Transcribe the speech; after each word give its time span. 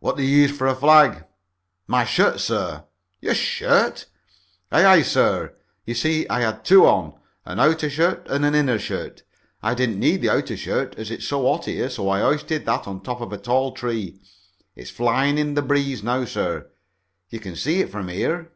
"What 0.00 0.16
did 0.16 0.24
you 0.24 0.38
use 0.38 0.50
for 0.50 0.66
a 0.66 0.74
flag?" 0.74 1.24
"My 1.86 2.04
shirt, 2.04 2.40
sir." 2.40 2.82
"Your 3.20 3.36
shirt?" 3.36 4.06
"Aye, 4.72 4.84
aye, 4.84 5.02
sir. 5.02 5.54
You 5.86 5.94
see 5.94 6.26
I 6.28 6.40
had 6.40 6.64
two 6.64 6.84
on, 6.84 7.14
an 7.44 7.60
outer 7.60 7.88
shirt 7.88 8.26
and 8.28 8.44
an 8.44 8.56
inner 8.56 8.80
shirt. 8.80 9.22
I 9.62 9.74
didn't 9.74 10.00
need 10.00 10.20
the 10.20 10.30
outer 10.30 10.56
shirt 10.56 10.96
as 10.98 11.12
it's 11.12 11.28
so 11.28 11.42
hot 11.48 11.66
here, 11.66 11.88
so 11.88 12.08
I 12.10 12.22
hoisted 12.22 12.66
that 12.66 12.88
on 12.88 13.02
top 13.02 13.20
of 13.20 13.32
a 13.32 13.38
tall 13.38 13.70
tree. 13.70 14.18
It's 14.74 14.90
flying 14.90 15.38
in 15.38 15.54
the 15.54 15.62
breeze 15.62 16.02
now, 16.02 16.24
sir. 16.24 16.66
You 17.30 17.38
can 17.38 17.54
see 17.54 17.78
it 17.82 17.90
from 17.92 18.08
here." 18.08 18.50